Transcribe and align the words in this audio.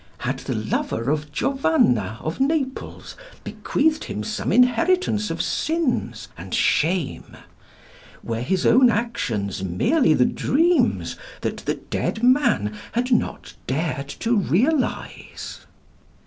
Had 0.17 0.39
the 0.39 0.55
lover 0.55 1.11
of 1.11 1.31
Giovanni 1.31 2.17
of 2.21 2.39
Naples 2.39 3.15
bequeathed 3.43 4.05
him 4.05 4.23
some 4.23 4.51
inheritance 4.51 5.29
of 5.29 5.43
sins 5.43 6.27
and 6.35 6.55
shame? 6.55 7.37
Were 8.23 8.41
his 8.41 8.65
own 8.65 8.89
actions 8.89 9.63
merely 9.63 10.15
the 10.15 10.25
dreams 10.25 11.17
that 11.41 11.57
the 11.57 11.75
dead 11.75 12.23
man 12.23 12.75
had 12.93 13.11
not 13.11 13.53
dared 13.67 14.09
to 14.21 14.35
realise? 14.35 15.67